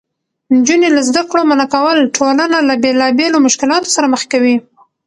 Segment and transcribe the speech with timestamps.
[0.55, 4.55] نجونې له زده کړو منعه کول ټولنه له بېلابېلو مشکلاتو سره مخ کوي.